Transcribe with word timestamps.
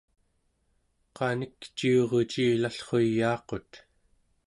qanikciurucilallruyaaqut 1.17 3.71